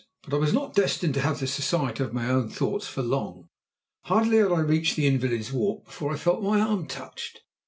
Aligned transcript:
But 0.23 0.33
I 0.35 0.39
was 0.39 0.51
not 0.51 0.73
destined 0.73 1.13
to 1.13 1.19
have 1.21 1.39
the 1.39 1.45
society 1.45 2.03
of 2.03 2.11
my 2.11 2.27
own 2.27 2.49
thoughts 2.49 2.87
for 2.87 3.03
long. 3.03 3.49
Hardly 4.05 4.37
had 4.37 4.51
I 4.51 4.61
reached 4.61 4.95
the 4.95 5.05
Invalids' 5.05 5.51
Walk 5.53 5.85
before 5.85 6.11
I 6.11 6.17
felt 6.17 6.41
my 6.41 6.59
arm 6.59 6.87
touched. 6.87 7.41